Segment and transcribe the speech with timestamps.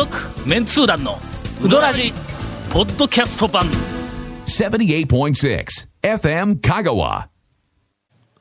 [0.00, 0.16] 続
[0.48, 1.18] メンツー団の
[1.62, 2.14] ウドラジ
[2.70, 3.66] ポッドキャスト版
[4.46, 5.66] 78.6
[6.02, 7.26] FM Kagawa.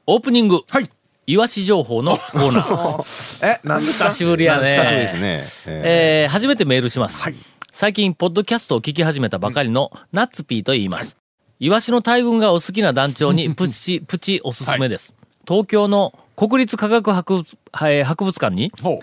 [0.07, 0.89] オープニングはい。
[1.27, 4.05] イワシ情報のコーナー え、なんですか？
[4.05, 5.43] 久しぶりやね久しぶりですね。
[5.83, 7.21] ええー初めてメールします。
[7.23, 7.35] はい
[7.73, 11.17] 最近、ポッドキャストを聞き始めたばかりのナッツピーと言います。
[11.59, 15.13] イワシの大群がお好きな団長にプチ、プチおすすめです。
[15.45, 17.45] 東京の国立科学博物
[17.81, 19.01] えー博物館に、ほ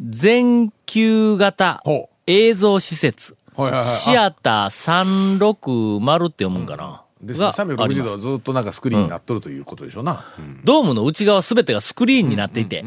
[0.00, 1.82] 全球型
[2.26, 7.26] 映像施設、シアター360って読むんかな、う。
[7.26, 7.46] ですね。
[7.46, 8.04] があり360ます。
[8.04, 10.24] 度はずっとなんかスクリーンになっとるということでしょうな。
[10.64, 12.84] ドームの内側すべてがスクリーンになっていて、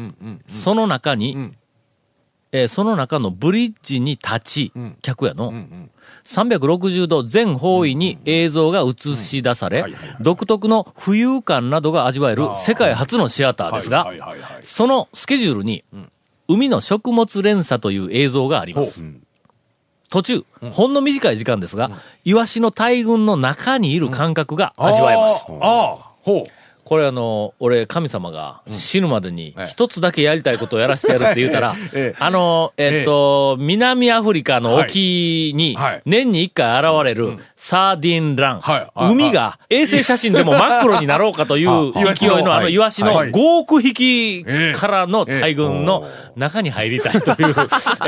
[0.48, 1.52] その中に、
[2.52, 5.52] えーその中のブリッジに立ち、客やの、
[6.24, 9.84] 360度全方位に映像が映し出され、
[10.20, 14.12] 独特の浮遊感などが味わえる世界初のシアターですが
[14.62, 15.84] そのスケジュールに、
[16.52, 19.04] 海の食物連鎖という映像があります。
[20.10, 21.92] 途中、ほんの短い時間ですが、
[22.24, 25.46] イワシの大群の中にいる感覚が味わえます。
[25.48, 26.59] あーあー、ほう。
[26.84, 36.02] これあの、俺、神様が死ぬまでに一つだけやりたいことをやらせてやるって言うたら ええ、あの、えっと、南アフリカの沖にはい。
[36.04, 38.62] 年に一回現れるサーディンラン。
[38.96, 42.14] 海が衛星写真でも真っ黒になろうかというはい。
[42.14, 43.30] 勢いのあのイワシのはい。
[43.30, 44.44] 5億匹
[44.74, 46.06] からの大群の
[46.36, 47.54] 中に入りたいという、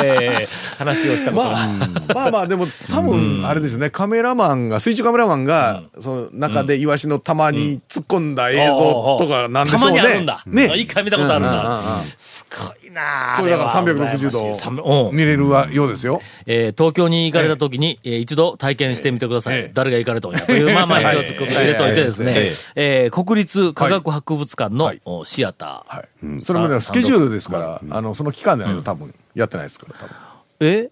[0.05, 1.57] え ー話をしたことが。
[1.57, 9.99] まあ、まあまあ、でも多分、あれですよね、カメラマンが、水中カメラマンが、その中でイワシの玉に突っ込んだ映像とかなんでしょうね。
[9.99, 10.43] たまにあるんだ。
[10.47, 10.75] ね。
[10.77, 12.13] 一回見たことあるんだうん。
[12.19, 16.21] すごいなあこれだからあれは360羨ましい三度うん見れるわようですよ。
[16.47, 19.59] えー東京に行かれた時に、えー一度体験してみてください。
[19.59, 22.35] ええ誰が行かれたんやという、まあまあ一応作って入れといてですね、
[22.75, 25.97] ええー国立科学博物館の、はシアター。
[25.97, 26.45] はい。
[26.45, 30.15] それもね、スケジュールですから、あの、その期間でないと多分やってないですから、多分。
[30.61, 30.91] え？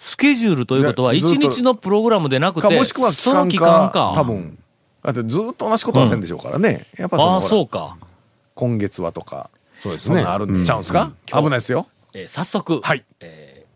[0.00, 4.12] スケジュールということは、一日のプログラムでなくか、て、もしくは期その期間か間か。
[4.14, 4.58] 多分。
[5.12, 6.86] だってずっと同じことはせんでしょうからね。
[6.98, 7.96] やっぱそあそうか。
[8.54, 10.20] 今月はとか、そうですね。
[10.22, 11.12] あるんちゃうんすか？
[11.26, 11.86] 危ないですよ。
[12.14, 13.04] えー早速、はい。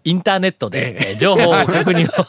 [0.05, 2.27] インターネットで、えー情報を確認を、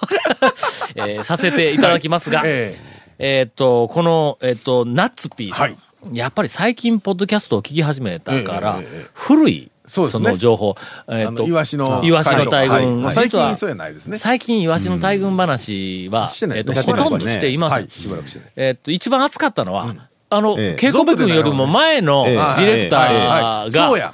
[0.95, 2.77] えーさせていただきますが、え
[3.19, 5.77] えーっと、この、えーっと、ナッツピーさん、はい。
[6.11, 9.07] やっぱり最近、ポッドキャストを聞き始めたから、ええええええ。
[9.13, 10.31] 古い、そうですね。
[10.31, 10.75] の情報、
[11.07, 12.01] えーっとイワシの。
[12.03, 12.75] イワシの大群。
[12.75, 14.17] はいはい最近そうやないですね。
[14.17, 17.79] 最近、イワシの大群話は、してないえーっと、ほとんどしていません。
[17.81, 18.51] はい、しばらくしてない。
[18.55, 19.93] えーっと、一番熱かったのは、
[20.31, 20.75] あの、ええ。
[20.79, 22.33] ケイコメ君よりも前のデえ。
[22.33, 24.13] えィレクターが、そうや。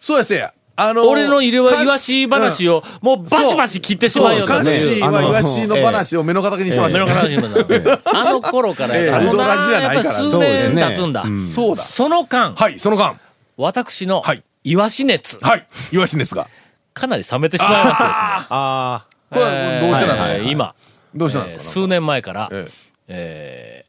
[0.00, 0.52] そうや、そうや。
[0.78, 7.12] あの俺の入れはイワシ話を、もうバシバシ切ってしまうよそう、とカッシーあのはイワシの話を目の敵にしまし目たね。
[7.12, 11.24] の話にあの頃からやから、ええもうなウドラジじゃやっぱないからり数年経つんだ。
[11.48, 11.82] そうだ。
[11.82, 13.16] その間、はい、その間。
[13.56, 16.48] 私のはいイワシ熱、はい、イワシですが。
[16.92, 18.06] かなり冷めてしまいましてですね。
[18.50, 20.32] あこれはどうしてなんですか？
[20.32, 20.74] えー今、
[21.14, 21.62] どうしてなんですか？
[21.62, 22.66] えー数年前から、え
[23.08, 23.84] え。
[23.84, 23.86] ー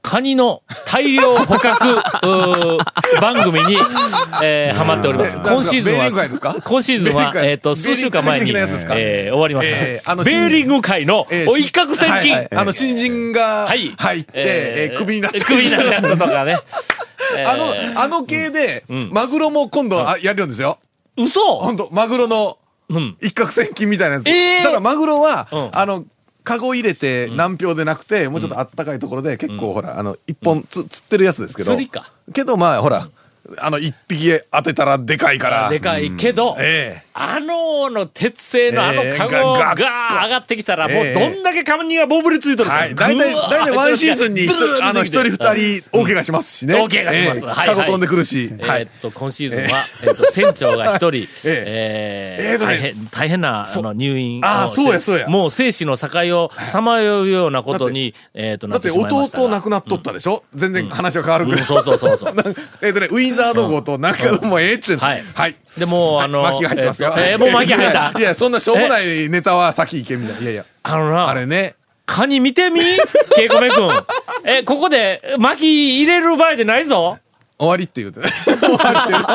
[0.00, 1.98] カニの大量捕獲
[3.20, 3.76] 番組に、
[4.42, 5.36] えーハマっております。
[5.36, 9.76] え今シーズンは、今シーズンは、えっと、数週間前に、えー終わりました。
[9.76, 12.48] えーあのベーリング海の、えーお一攫千金、はいはい。
[12.52, 13.92] あの、新人がはい。
[13.96, 15.40] 入って、えークビになって。
[15.40, 16.56] クビになったやつとかね。
[17.38, 17.50] えー。
[17.50, 20.78] あの、あの系で、マグロも今度あやるんですよ。
[21.16, 21.40] 嘘！
[21.58, 22.58] 本当マグロの
[22.90, 23.16] うん。
[23.20, 24.28] 一攫千金みたいなやつ。
[24.28, 24.62] えー。
[24.62, 25.70] ただマグロは、うん。
[25.72, 26.04] あの、
[26.44, 31.72] カゴ入れて何票でなくて、もうちょっとあったかいところで結構ほら、あの、一本つ釣ってるやつですけど。
[31.72, 32.10] 釣りか。
[32.32, 33.08] けどまあほら、
[33.58, 35.68] あの、一匹当てたらでかいから。
[35.68, 42.76] でかいけど、えあのの鉄製のあのえーカゴが上がってきたら、もうえーどんだけカニがボブりついとるか。
[42.76, 42.94] えはい。
[42.94, 44.48] 大体、 大体ワンシーズンに
[44.82, 46.74] あの、一人二人、大怪我しますしね。
[46.74, 47.38] 大怪我します。
[47.38, 47.68] ええはいはい。
[47.68, 48.52] カゴ飛んでくるし。
[48.60, 48.82] はい。
[48.82, 48.90] えーっ。
[49.00, 49.64] と、今シーズンは、
[50.04, 50.12] えー。
[50.14, 52.64] っと、船長が一人、 ええー。
[52.64, 55.28] 大変、大変な、あの、入院をあーそうやそうや。
[55.28, 56.08] もう生死の境
[56.44, 60.44] をさまようようなことに、えーっと、なだって弟亡くなっとったでしょ？
[60.54, 61.58] 全然話が変わるけど。
[61.58, 61.64] うん。
[61.66, 62.34] そうそうそうそう。
[62.82, 65.02] えっとね、ウィザード号と中野もええっちゅうの。
[65.04, 65.22] はい。
[65.34, 65.54] はい。
[65.76, 67.14] でもう、あの、巻きが入ってますよ。
[67.18, 70.42] えーもう巻き入ったいや、そんなしょうもないネタは先行けみたいな。
[70.42, 71.74] いやいや、あのな、あれね。
[72.06, 72.80] カニ見てみ？
[73.36, 73.90] ケイコメ君。
[74.44, 77.18] え、ここで巻き入れる場合でないぞ。
[77.58, 78.20] 終わりって言うて。
[78.20, 79.28] 終わりって言うて。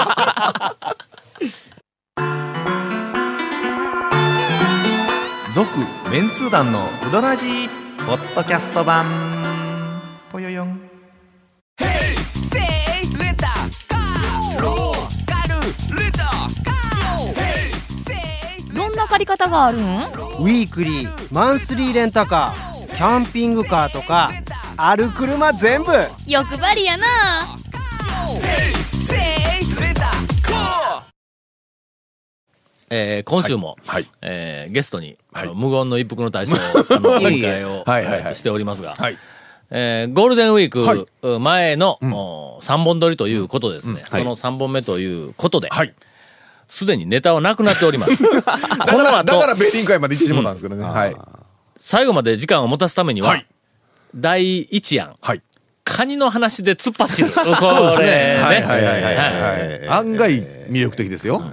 [5.53, 5.69] 続
[6.09, 7.69] メンツー団のウドラジー
[8.07, 10.01] ポッドキャスト版
[10.31, 10.81] ぽよよん
[18.73, 24.31] どんな借り方があるんウィークリーマンスリーレンタカーキャンピングカーとか
[24.77, 25.91] ある車全部。
[26.25, 27.55] 欲張りやな。
[32.89, 34.05] えー今週も、はい。
[34.21, 35.59] えーゲストに、あのはい。
[35.59, 38.35] 無言の一服の大将、あの、お迎えを、はいはいはい。
[38.35, 39.17] しておりますが、はい。
[39.75, 45.93] えーゴールデンウィーはいク前の、お3本撮りということでですね、その3本目ということで、はい。
[46.67, 48.23] すでにネタはなくなっております。
[48.23, 48.53] こだか
[48.85, 50.83] ら、のだから後、ベーティン会まで行ってしまったんですけどね。
[50.83, 51.15] はい。
[51.77, 53.47] 最後まで時間を持たすためには、はい。
[54.15, 55.41] 第一案、はい。
[55.83, 57.27] カニの話で突っ走る。
[57.29, 58.41] こ そうですれね。
[58.41, 59.87] はいはいはいはいはいはい。
[59.89, 61.43] 案外魅力的ですよ。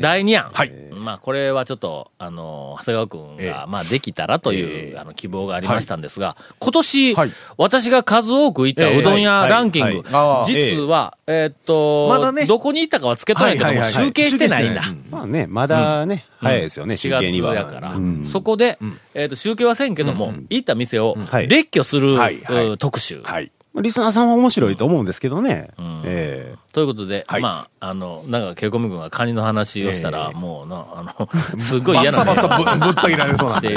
[0.00, 0.50] 第二案。
[0.52, 7.30] はいまあ、これはちょっと、あの、長谷川くんえが、まあ、できたらという、えあの、希望がありましたんですが、今年、はい。
[7.58, 9.96] 私が数多く行ったうどん屋ランキング、はい。
[9.96, 12.46] はい実は、えーっと、まだね。
[12.46, 14.82] どこに行ったかはつけとんやけども、はいはいはい集計してないんだ。
[15.10, 17.54] まあね、まだね、早いですよね、集4計には。
[17.54, 17.94] 月やから、
[18.30, 18.78] そこで、
[19.14, 21.48] えーっと、集計はせんけども、行った店をはい。
[21.48, 22.16] 列挙する、
[22.78, 23.22] 特集。
[23.74, 23.82] はい。
[23.82, 25.70] リスナーさんは面白いと思うんですけどね。
[26.04, 26.56] ええ。
[26.72, 27.42] ということで、はい。
[27.42, 31.28] まあ、あの、なんか、ケイコミ君がカニの話をしたら、もうな、あの、
[31.58, 33.58] すごいバ嫌なッサバサぶぶった切られそうな。
[33.58, 33.72] んで。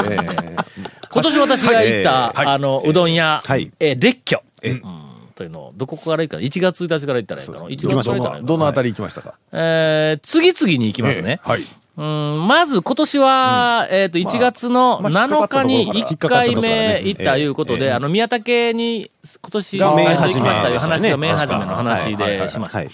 [1.10, 2.48] 今年私が行った、はい。
[2.48, 3.72] あの、うどん屋、はい。
[3.80, 4.82] えー列挙、うん、
[5.36, 9.34] というのを、どこから行くかな ?1 月1日から行ったらいいかな ?1 月どから行ったらいいかどのあたり行きましたか？
[9.52, 11.40] えー次々に行きますね。
[11.44, 11.50] ええ。
[11.52, 11.62] はい。
[11.98, 22.78] うん、まず今年は、えっ、と、1月のまあ7日に引っ1かかったところから回目行ったいうことで、あの、宮武に今年最初行きましたいう話がメイン始めの話でしました。
[22.78, 22.90] はい。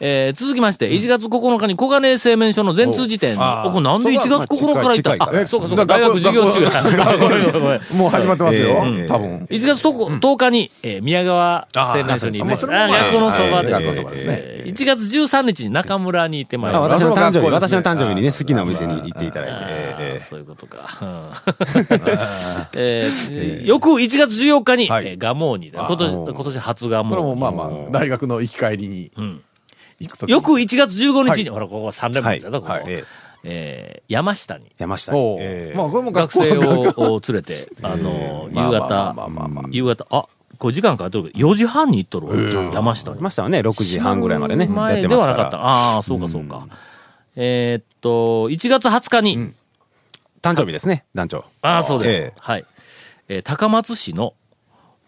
[0.00, 3.34] えー続きまして、1月9日に小金井製麺所の全通辞典。
[3.36, 4.30] に、あーおこれなんで1月
[4.62, 5.16] 9日から行った？
[5.26, 6.70] からあ、そうかそうか、大学授業中や。
[7.94, 8.68] もう始まってますよ。
[8.84, 9.06] ええ。
[9.08, 9.46] 多分。
[9.50, 14.38] 1月10日に、えー宮川製麺所に行って学校のそばで、ええ学校のそばですね。
[14.42, 17.06] えー1月13日に中村に行ってまいりあました。
[17.08, 20.20] 私の誕生日、私の誕生日にね、好きなお店に行っていただいて。
[20.20, 20.78] そういうことか。
[21.02, 21.08] うん
[22.74, 27.40] えー翌1月14日に、蒲生に、今年、今年初蒲これも生。
[27.40, 29.10] まあまあ、大学の行き帰りに。
[29.16, 29.40] 行く
[30.08, 30.32] ときに。
[30.32, 32.72] 翌1月15日に、はほら、ここは3連発やだ、ここ。
[32.72, 33.04] はいええ
[33.44, 35.16] えー山下に山下。
[35.16, 40.26] おうええまあこれも学生を を連れて、あの、夕方まあまあまあまあ、夕方、あ、
[40.58, 43.16] これ時間変えてるけど、4時半に行っとるわ山下に。
[43.16, 45.56] 山下はね、6時半ぐらいまでね、や前ってますかではなかった。
[45.56, 45.64] ら。
[45.64, 46.66] ああ、そうかそうか。
[47.34, 49.52] えーっと、1月20日に、
[50.42, 51.44] 誕生日ですね、団長。
[51.62, 52.22] ああ、そうです。
[52.24, 52.64] ええはい。
[53.28, 54.34] えー高松市の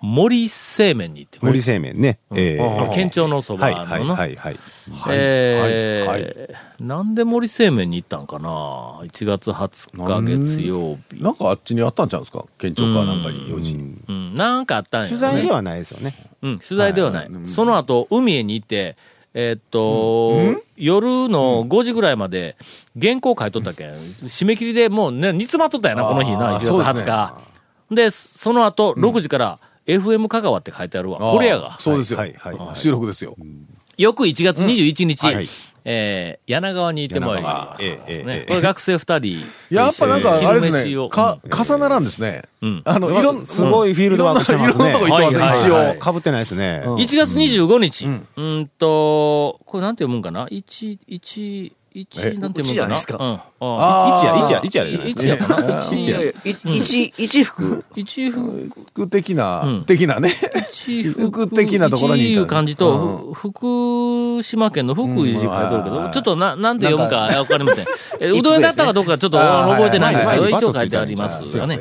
[0.04, 2.18] 森製麺に行ってます森製麺ね。
[2.34, 4.56] ええあ県庁のそばのはい、はい、なはい、はい。
[5.10, 6.34] えーはい
[6.80, 8.48] なんで森製麺に行ったんかな
[9.04, 11.22] ?1 月20日月曜日。
[11.22, 12.44] なんかあっちにあったんちゃうんですか？
[12.58, 13.72] 県庁かなんかに用事。
[14.08, 15.08] うん、なんかあったんや、ね。
[15.10, 16.14] 取材ではないですよね。
[16.42, 17.30] うん、取材ではない。
[17.46, 18.96] その後、海へに行って、
[19.32, 22.56] えーっと、夜の5時ぐらいまで
[23.00, 27.94] 原稿書いとったけん、締め切りでもうね、煮詰まっとったやな、この日な、1月そうですね20日。
[27.94, 31.18] で、その後、6時から FM 香川って書いてあるわ。
[31.18, 31.78] これやが。
[31.78, 32.76] そうですよはいはいはい。
[32.76, 33.36] 収録ですよ。
[33.96, 35.46] 翌1月21日、はい
[35.86, 39.74] えー柳川に行ってもらいますこれ学生2人。
[39.74, 42.42] やっぱなんかあれですね重ならんですね。
[42.62, 44.90] んあの、いろん、すごいフィールドワークしてますね。
[44.90, 45.98] いろんなとこ行ってます、一応。
[45.98, 46.82] かぶってないですね。
[46.84, 53.16] 1月25日、うん、と、これなんて読むんかな ?1、1、1、なんていですか？
[53.20, 53.32] うん。
[53.34, 54.20] ああ。
[54.20, 54.44] ー。
[54.44, 55.22] 一夜、一夜、一夜じゃないですか。
[55.22, 55.90] 一夜かな？
[55.92, 56.34] 一夜。
[56.44, 57.84] 一、一服。
[57.94, 59.84] 一服、服的な、ん。
[59.86, 60.30] 的なね。
[60.72, 61.48] 一服。
[61.48, 67.86] 的なところに一いう感じと、ふ福島県の福井字書いてるけど、ちょっとな、なんて読むかわかりません。
[68.20, 71.80] えうどん屋だったかどうかちょっと覚えてないんですけど、はい一応書いてありますがね。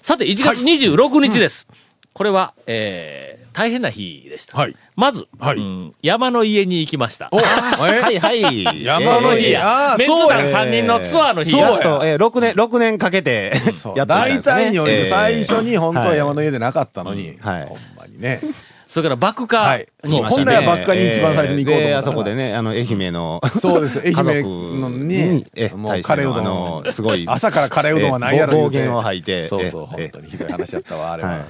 [0.00, 1.66] さて、1月26日です。
[2.12, 4.56] これは、えー、大変な日でした。
[4.56, 7.28] はいまず、はいうん山の家に行きました。
[7.32, 8.84] はい、はい。
[8.84, 9.58] 山の家。
[9.58, 10.50] ああ、メンツそうや。
[10.50, 13.52] 団3人のツアーの日そうややっと、えー、6年、六年かけて、
[13.94, 18.40] やって大体において最初に本当ははい山の家でなかったのに、はいほんまにね。
[18.88, 19.58] それから爆火。
[19.58, 19.86] はい。
[20.04, 24.42] そう、本来はバスカに一番最初に行こうと思ったえーあそこでね、あの、愛媛の、 そうです愛媛
[24.80, 27.24] のにえもうカレーうどんのすごい。
[27.28, 29.42] 朝からカレーうどんはないやろ暴言を吐いて。
[29.42, 31.28] そうそう、え本当にひどい話やったわ、あれは。
[31.28, 31.40] はい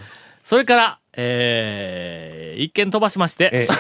[0.51, 3.67] それから、えー、一件飛ばしまして、え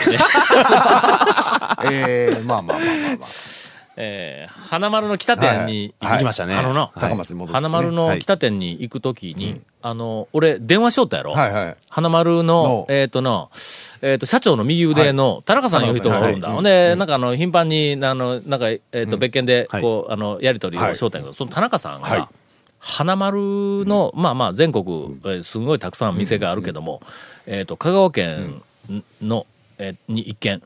[1.91, 3.29] えー、まあまあまあまあまあ。
[3.97, 6.13] えー花丸の北店にはい。
[6.13, 6.55] 行きましたね。
[6.55, 6.93] あのな。
[6.95, 11.77] 花丸の北店に行くときに、あの、俺、電話しよったやろ、はいはい。
[11.89, 13.49] 花丸のの、えっ、とな、
[14.01, 16.47] えっ、と、社長の右腕の田中さんいう人がおるんだ。
[16.47, 16.55] はい。
[16.55, 19.83] ほんで、なんかあの、頻繁に、あの、なんか、えっ、と、別件で、はい。
[19.83, 22.21] こう、あの、やりとりをしよったんやけど、その田中さんはい。
[22.21, 22.29] が、
[22.81, 27.01] 花丸の、まあまあ、全国、えーすごいたくさん店があるけども、
[27.47, 28.63] えっ、と、香川県
[29.23, 29.47] の、
[29.79, 30.63] えーに一軒、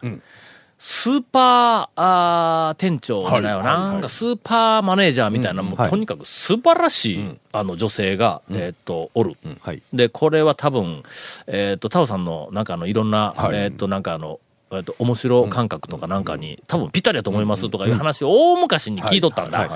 [0.78, 3.48] スーパー、あー店長じゃな。
[3.50, 3.66] いよ、はい。
[3.66, 9.36] はいはいなんかスーパーマネージャーみたいな、もうはいとにかく素晴らしい、あの女性が、えっ、と、おる。
[9.60, 9.82] はい。
[9.92, 11.02] で、これは多分、
[11.46, 13.56] えっ、と、タオさんの、なんかあの、いろんな、はい。
[13.56, 14.38] えっ、と、なんかあの、
[14.78, 19.70] えっと、面白感覚とかなんかに、多分ぴったりだと思いますとかいう話を大昔に聞いとったんだ。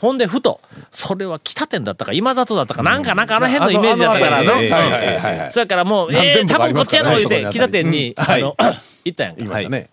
[0.00, 0.60] ほんで、ふと、
[0.90, 4.52] それは北店だったか、今里だったか、なんか、なんかあの辺のイメージだったからの。
[4.52, 5.50] あのあの辺のはいはいはいはい。
[5.52, 8.42] そやからもう、ええ、何店舗多分こっちやろ、言うて、北店に、あはい。
[8.42, 8.56] の、
[9.04, 9.38] 行ったやんか。
[9.38, 9.90] 言いましたね。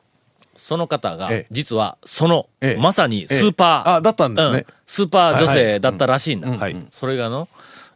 [0.55, 4.59] その方がええ、実は、そのええ、まさにスーパー、ええあだったんですね。
[4.59, 6.49] うスーパー女性だったらしいんだ。
[6.49, 7.49] はいそれがの、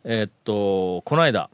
[0.04, 1.50] えーっと、この間、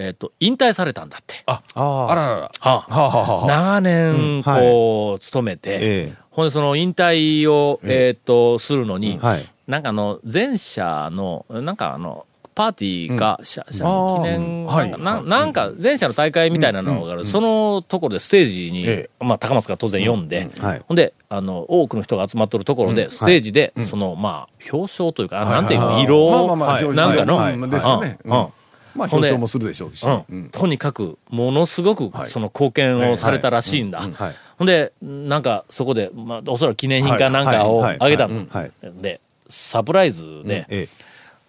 [0.00, 1.42] えーっと、引退されたんだって。
[1.46, 2.36] あ、ああららら。
[2.40, 2.72] はあ。
[2.88, 4.42] はあ、長年、うん。
[4.42, 4.62] はい。
[4.62, 5.78] こう、勤めて、え
[6.12, 6.14] え。
[6.30, 9.44] ほんでその引退を、えーっと、するのに、はい。
[9.68, 20.82] なんかあの、前社の、なんかあの、パーティーか、社社あー記念、はいなんかななんか前社の大会みたいなのがある、そのところでステージに、えまあ高松が当然読んで、はい。
[20.86, 26.84] ほんで、あの、多くの人が集まっとるところで、ステージで、その、まあ、表彰というか、なんていうの、色まあまあまあ、はい。
[26.84, 28.56] 表彰なんかの、
[29.00, 30.06] まあ、表彰もするでしょうし。
[30.52, 34.00] とにかく、ものすごく、その貢献をされたらしいんだ。
[34.00, 34.34] はい。
[34.58, 37.96] ほんで、なんか、そこで、まあ、おそらく記念品かなんかをはい。
[37.98, 38.46] あげたの。
[38.50, 38.70] はい。
[39.00, 40.88] で、サプライズで、え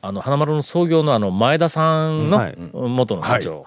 [0.02, 2.58] あの、花丸の創業のあの、前田さんのはい。
[2.74, 3.66] 元の社長、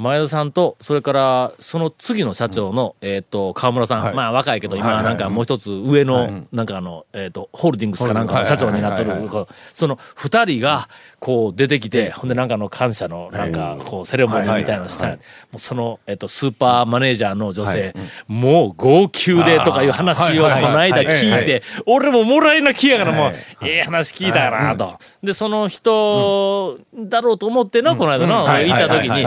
[0.00, 4.14] 前田さんと、それから、その次の社長の、えっ、と、河村さん、はい。
[4.14, 9.10] まあ若いけど、今なんかもう一つ上の、なんかあの、えっ、と、ホールディングスかなんかの社長になっとる
[9.74, 10.88] その二人が、
[11.20, 15.16] こう出てきて、ほんでなんかあの感謝の、なんか、こう、セレモニーみたいなのした、も
[15.56, 17.94] うその、えっ、と、スーパーマネージャーの女性、
[18.26, 24.98] もう号泣でとかいう話をこの間聞はいいて、俺ももらい泣きやからもう、ええ話聞いたなと。
[25.22, 29.24] で、その人だろうと思っての、この間の、はい行った時に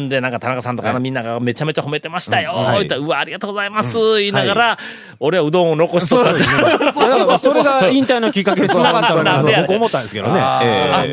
[0.00, 2.54] んで、なんか田中さんとかのみんながめちゃめちゃ褒めてましたよ。
[2.78, 3.98] 言ったらうわ、ありがとうございます。
[4.18, 4.78] 言いながら、
[5.18, 10.40] 俺はうどんを残しとったそれが引退のきっかけにつながったなんでやと僕思ったんですけどね。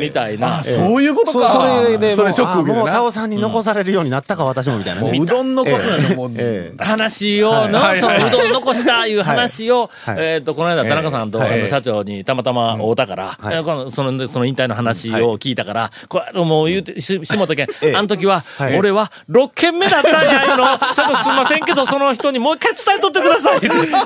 [0.00, 0.62] みたいな。
[0.62, 1.50] そういうことそか。
[1.50, 6.30] それでもうそれショックあもうタオさんに残されるようになったか私もみたいなううどん残すのよ、もう。
[6.36, 6.84] ええ。
[6.84, 8.00] 話をの、はい。
[8.00, 9.14] そのうどん残したい。
[9.14, 10.16] う話を、はい。
[10.18, 13.58] えっと、この間田中さんと、社長にたまたま会うたから、はい。
[13.58, 17.94] えこのその、その引退の話を聞いたから、これ、もう言うて、し、しもたけん、ええ。
[17.96, 18.78] あの時は、はい。
[18.78, 23.60] 俺は6件目だったんや、いうのを、社長すいませんけど、その人にもう一回伝えとってください。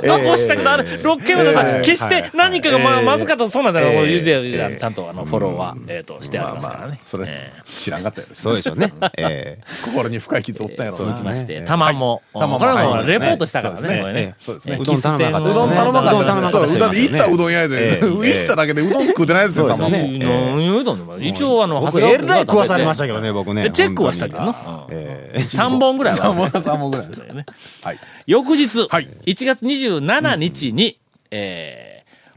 [0.07, 1.63] 残したけど、あれ、6件目だった。
[1.63, 6.99] ら、決して何かがまあ、まずかったらそうなんだから、もう言うて、ちゃんとあの、フォローは、えっと、してありますからね。
[7.05, 8.93] それええ、知らんかったやろしそうでしょうね。
[9.19, 11.25] ええ心に深い傷負ったんやろな続き。
[11.25, 13.81] まして、ええ玉も、これはレポートしたから
[14.13, 14.79] ね、そうですね。
[14.81, 19.89] うどん頼まなかったうどん頼まなかったそう、だって行ったうどん屋えで、え 行っただけでうどん食うてないですよ、そうですよ。
[19.91, 23.71] ね卵何言うとんねんお前一応あの、僕えらい食わされましたけどね、僕ね。
[23.71, 24.33] チェックはしたけ？
[24.35, 24.87] どな。
[24.91, 26.21] ええ3本ぐらいは。
[26.21, 27.19] 三本三本ぐらいです。
[27.21, 27.47] ね。
[27.83, 27.99] はい。
[28.27, 29.09] 翌日、はい。
[29.27, 30.99] 1月27日に、
[31.31, 31.93] えー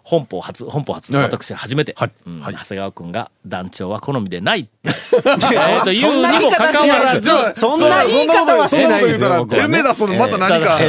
[0.05, 2.11] 本邦初、本邦初、はい私初めて、はい。
[2.27, 2.53] うんはい。
[2.53, 9.29] 長谷川君が団長は好みでないって、 えーというにもかかわらず、そんな言い方はしてないですよ。
[9.29, 10.79] そんなこと言うたら、僕はねペンメダスのまた何か、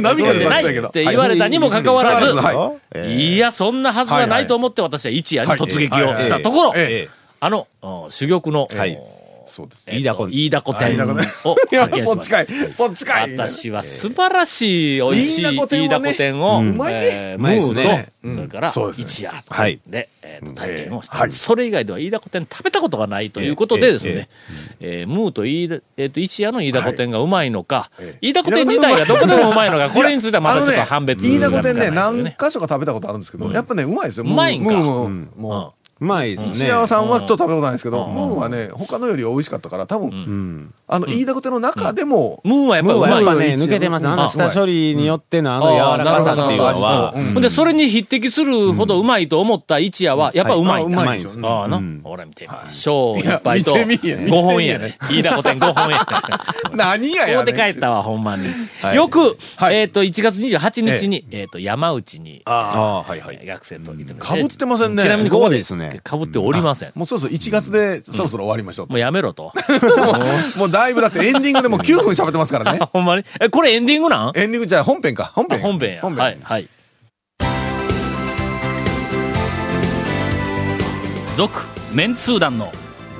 [0.00, 0.88] 波が出ましたけど。
[0.88, 3.34] って言われたにもかかわらず、はい。
[3.34, 8.98] いや、そんなはずはないと思って私は一夜に突撃をしたところ、ええあの、うん珠玉の、はい
[9.46, 9.84] そうです。
[9.86, 12.46] えっと飯田古典を飯田古発 いや、見しそっちかい。
[12.72, 13.36] そっちかい。
[13.36, 17.36] 私は素晴らしい美味しい飯田古典はね飯田古典を、ムね。
[17.38, 19.80] ーと、それから一夜はい。
[19.86, 24.28] で、えーと体験をした、それ以外では飯田古典食べたことがないということでですね、
[24.80, 32.24] えームーと飯田、えーと一夜の飯田古典がうまいのか、え飯田古典自体が どこでもうまいのか、これについてはまたちょっと判別飯田古がつかない典ね、何。
[32.24, 34.24] 箇所か食べたことあるんですけど、やっぱね、うまいですよ。
[34.24, 34.72] うまいんか
[35.98, 36.54] まいですう、ね。
[36.54, 40.74] 土屋さんはちょっと食べたことないんですけど、ムーはね、他のより美味しかったから、多分、うん。
[40.86, 44.06] あの、飯田古典の中でも、ムーはやっぱやっぱね、抜けてます。
[44.06, 44.18] あうん。
[44.18, 47.34] の下処理によってのあの柔らかさっていうのは、うん。
[47.34, 47.42] ほん。
[47.42, 50.98] で、それに匹敵するほどうまいと思った一夜は、やっぱうまいんだ。
[50.98, 52.00] あうまいですああな、うん。
[52.04, 52.54] ほら見てみ。
[52.54, 53.80] っぱいと、い。
[53.80, 54.96] や見てみや5本やね。
[55.08, 55.98] 飯田古典5本や。
[56.74, 58.46] 何ややここでねん帰ったわ、ほんまに。
[58.82, 58.96] はい。
[58.96, 59.76] よく、はい。
[59.76, 63.46] えっと、1月28日に、えっと、山内に、ああ、はいはい。
[63.46, 65.02] 学生と行ってまかぶってませんね。
[65.02, 66.92] ちなみにここですねかぶっておりません。
[66.94, 68.92] もうそろそろ1月でそろそろ終わりましょうと。
[68.92, 69.52] もうやめろと。
[70.56, 72.78] もうだいぶだってエンディングでもう9分喋ってますからね。
[72.92, 73.24] ほんまに？
[73.40, 74.32] え、これエンディングなん？
[74.34, 75.32] エンディングじゃあ本編か。
[75.34, 75.60] 本編。
[75.60, 76.02] 本編や。
[76.02, 76.68] はい、はい。
[81.36, 81.60] 続、
[81.92, 82.72] メンツー団の、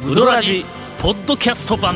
[0.07, 0.65] ウドラジ、
[0.99, 1.95] ポッドキャスト版。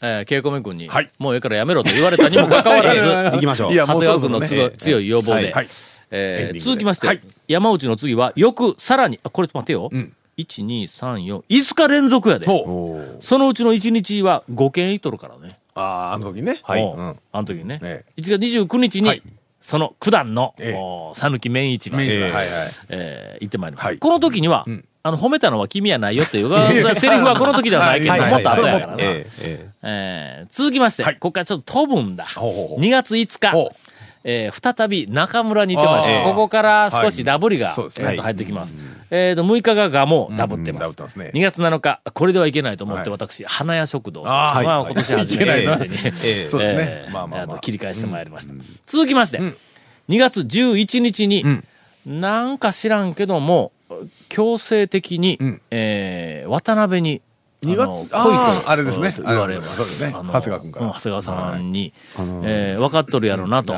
[0.00, 3.00] えー、ケイコメ君に、はいもうええからやめろと言われたにもかかわらず、
[3.36, 3.74] 行きましょう。
[3.74, 5.68] 長谷川君のそろそろね強い要望で、はい。
[6.10, 9.86] えー続きまして、はい山内の次は、よく、さらに、あ、これ待てよ。
[9.86, 12.46] ん1、2、3、4、5日連続やで。
[12.46, 15.54] そのうちの1日は5件いっとるからね。
[15.74, 16.60] ああ、あの時ね。
[16.62, 17.16] はいうん。
[17.32, 17.80] あの時にね。
[17.82, 19.22] え1月29日に、はい
[19.60, 22.44] その九段の、ええお讃岐麺市場、明治えはいはい。
[22.90, 23.86] えー行ってまいります。
[23.86, 26.50] はいこの時には、んあの、褒めたのは君やないよっていう、
[26.96, 28.96] セリフはこの時ではないけど、もっと後やからな。
[29.82, 31.14] え続きまして、はい。
[31.14, 32.26] ここからちょっと飛ぶんだ。
[32.34, 32.80] ほうほうほう。
[32.80, 33.70] 2月5日。
[34.24, 38.76] えー再び中村に行ってまして、ここから少しダブりが、えーと入ってきます。
[39.10, 40.82] えーと、6日がガモダブってます。
[40.82, 41.30] ダブってますね。
[41.32, 43.18] 2月7日、これではいけないと思って、はい。
[43.18, 44.64] 私、花屋食堂、まあ、はい。
[44.92, 45.96] 今年初めて店に、
[46.48, 47.04] そうですね。
[47.08, 48.52] え切り返してまいりました。
[48.86, 51.44] 続きまして、2月11日に、
[52.04, 53.72] なんか知らんけども、
[54.28, 55.38] 強制的に、
[55.70, 57.22] えー渡辺に、
[57.62, 57.80] 2月
[58.14, 59.76] あのあーあれですねと言われます。
[59.76, 61.92] そうですね長谷川君からうん長谷川さんに、
[62.44, 63.72] えー分かっとるやろなと。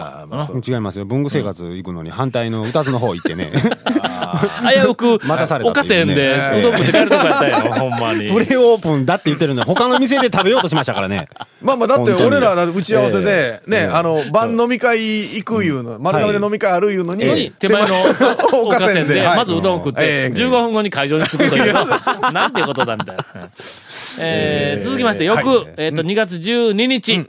[0.66, 1.06] 違いますよ。
[1.06, 3.50] 文具生活行くのに反対の歌津の方行ってね。
[4.84, 8.28] 危うく、待たされたおかせんで、うどん食って帰るとこやったよ、ほんまに。
[8.28, 11.28] プレオープンだって言ってるのに、他の店で食べようとしましたからね。
[11.62, 13.90] まあまあ、だって俺ら打ち合わせで、ね、ええ。
[13.92, 17.94] あの、晩飲み会行くいうの、丸亀で飲み会あるいうのに、手前の
[18.52, 20.36] おおかせんで、はいまずうどん食って、ええ。
[20.36, 21.72] 15分後に会場に着くという。
[21.72, 23.24] な、なんてことだみたいな。
[24.18, 24.78] え。
[24.80, 25.66] ー続きまして、翌、はい。
[25.76, 27.26] えっと、2月12日、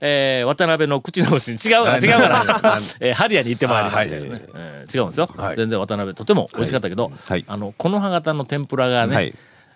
[0.00, 4.42] えー渡辺の口直しに 違うな、違うから、 えーハリアに行ってまいりましたよね。
[4.54, 5.30] えー違うんですよ。
[5.36, 9.34] はい全然渡辺とても美味しかったけど、はいあの、この葉型の天ぷらがね、はい。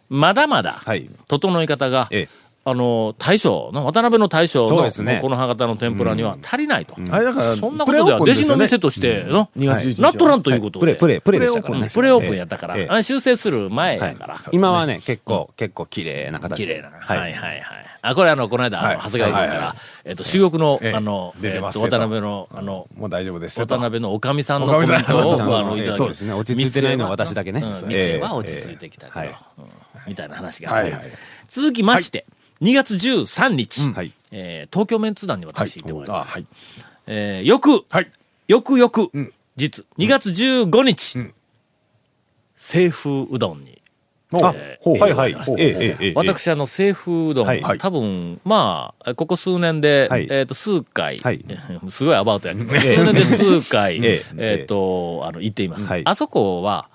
[0.08, 1.06] まだまだ、はい。
[1.28, 6.96] 整い方が、ええあの、大将の、渡辺の大将の、そうですねこの葉型の天ぷらには足りないと。
[7.10, 10.02] あれだから、そんなことでは、弟子の店としての、2月11日。
[10.02, 11.88] なっとらんということで、プレ、プレ、プレでしたからね。
[11.90, 14.40] プレオープンやったから、ええあれ修正する前はいやから。
[14.52, 16.62] 今はね、結構、結構綺麗な形で。
[16.64, 16.90] 綺麗な。
[16.90, 17.34] ははいい。
[17.34, 17.62] はいはい。
[18.02, 18.97] あ、これあの、この間、あの、はい。
[18.99, 19.75] 長谷川君から、
[20.05, 20.93] えっと、珠玉のえ、え。
[20.95, 23.61] あの、えっと渡辺の、あの、もう大丈夫です。
[23.61, 26.33] 渡辺のおかみさんのコメントを、あの、いただきそうですね。
[26.33, 27.62] 落ち着いてないのは私だけね。
[27.87, 29.35] 店は落ち着いてきたけど、
[30.07, 30.83] みたいな話が。
[31.49, 32.26] 続きまして、
[32.62, 34.12] 2月13日、はい。
[34.31, 36.33] えー東京メンツ団にはい私行ってもらいあ、ます。
[36.35, 36.47] はい。
[37.07, 38.11] えー翌、はい。
[38.47, 39.33] 翌々、ん。
[39.57, 41.35] 実、2月15日、ん。
[42.59, 43.77] 清風うどんに、あ
[44.32, 45.32] えーほうはいはい。
[45.58, 46.12] ええええええ。
[46.14, 47.78] 私、あの、清風うどん、はい。
[47.78, 50.28] 多分、まあ、ここ数年で、はい。
[50.30, 51.43] えっ、と、数回、はい。
[51.88, 54.17] すごいアバウトやけど、数年で数回、ええ。
[54.17, 55.86] っ、えと、あの、行っています。
[55.86, 56.02] はい。
[56.04, 56.88] あそこは、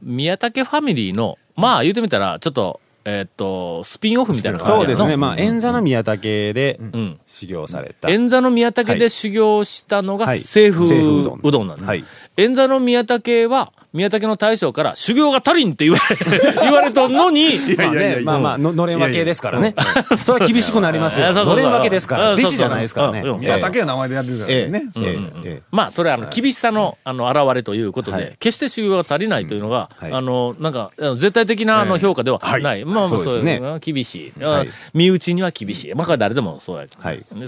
[0.00, 5.16] 宮武ファミリーの、まあ、言うてみたら、ちょっっと、えっ、と、スピンオフみたいな感じそうですね。
[5.16, 7.20] まあ、演座の宮武でうん。
[7.26, 8.08] 修行された。
[8.08, 10.40] 演座の宮武で修行したのがはい。
[10.40, 11.68] 清風うどん。
[11.68, 11.84] なんです。
[11.84, 12.04] はい
[12.36, 19.74] 演座の宮武は、宮武の大将から修行が足りんって言われ、言われとんのに、 まあね、まあまあ、ののれん分けですからね。
[20.16, 21.30] それは厳しくなりますよ。
[21.44, 22.30] のれん分けですから。
[22.30, 23.20] うん弟子じゃないですからね。
[23.20, 23.38] そうそう。
[23.38, 23.44] うん。
[23.44, 24.68] いや、だけの名前でやってるからええ。
[24.68, 25.62] ね。
[25.70, 28.32] まあ、それはあの、厳しさの、あの、現れということで、はい。
[28.38, 30.12] 決して修行が足りないというのが、はい。
[30.12, 32.84] あの、なんか、絶対的なあの評価ではない。
[32.86, 34.42] まあまあ、そうですね厳しい。
[34.42, 34.68] はい。
[34.94, 35.94] 身内には厳しい。
[35.94, 36.86] まあ、誰でもそうや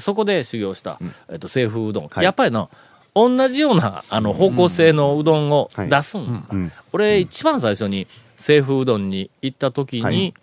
[0.00, 0.98] そこで修行した、
[1.30, 2.08] えっと、清風うどん。
[2.08, 2.24] はい。
[2.24, 2.68] やっぱりな、
[3.14, 5.88] 同じような、あの、方向性のうどんをはい。
[5.88, 6.42] 出すんだ。
[6.50, 6.72] うん。
[6.92, 10.34] 俺、一番最初に、清風うどんに行った時に、はい。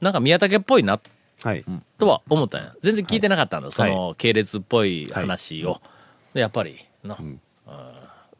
[0.00, 0.98] なんか宮武っぽいな
[1.42, 1.64] はい。
[1.98, 2.72] とは思ったんや。
[2.82, 3.94] 全然聞いてなかったんだ、そはい。
[3.94, 5.80] の系列っぽい話を。
[6.34, 7.40] でやっぱりの、うん。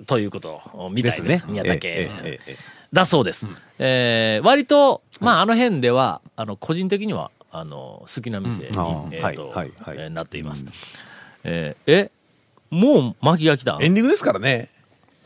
[0.06, 1.46] ということを見たいです。
[1.46, 2.10] 宮武、え
[2.46, 2.56] え
[2.92, 3.46] だそうです。
[3.78, 9.14] えー割と、まあ、あの辺では、あの、個人的には、あの、好きな店に、うん。
[9.14, 9.72] えっ、と、はい。
[9.76, 10.64] えーなっています。
[11.44, 12.10] えーえ、
[12.70, 14.68] もう巻きが来たエンディングですからね。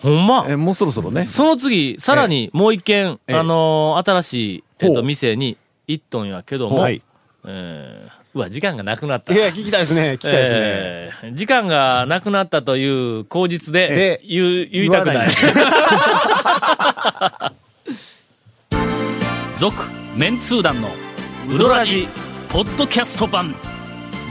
[0.00, 1.28] ほんまえもうそろそろね。
[1.28, 7.02] その次、さらにもう一軒、ええあのー新しい、えっ、と、ほう店に行っとんやけども、はい。
[7.46, 9.34] えーうわ、時間がなくなった。
[9.34, 10.12] いや、聞きたいですね。
[10.16, 10.58] 聞きたいですね。
[10.60, 12.84] えー時間がなくなったとい
[13.20, 15.28] う口実でで言う言いたくない。
[19.60, 19.76] 続、
[20.16, 20.90] メンツー団の
[21.48, 22.08] ウドラジ
[22.48, 23.54] ポッドキャスト版。